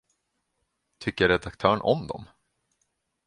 [0.97, 2.27] Tycker redaktörn om dem?